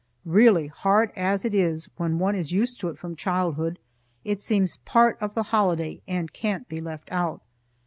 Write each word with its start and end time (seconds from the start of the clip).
Really, 0.25 0.65
hard 0.65 1.11
as 1.15 1.45
it 1.45 1.53
is, 1.53 1.87
when 1.97 2.17
one 2.17 2.33
is 2.33 2.51
used 2.51 2.79
to 2.79 2.89
it 2.89 2.97
from 2.97 3.15
childhood, 3.15 3.77
it 4.23 4.41
seems 4.41 4.77
part 4.77 5.15
of 5.21 5.35
the 5.35 5.43
holiday, 5.53 6.01
and 6.07 6.33
can't 6.33 6.67
be 6.67 6.81
left 6.81 7.11
out. 7.11 7.43